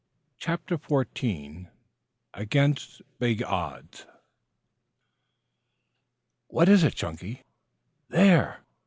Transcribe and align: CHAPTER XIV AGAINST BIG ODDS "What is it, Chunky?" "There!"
CHAPTER 0.39 0.79
XIV 0.79 1.69
AGAINST 2.33 3.03
BIG 3.19 3.43
ODDS 3.43 4.07
"What 6.47 6.67
is 6.67 6.83
it, 6.83 6.95
Chunky?" 6.95 7.43
"There!" 8.09 8.61